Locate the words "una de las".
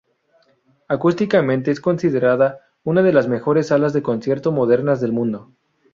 2.83-3.27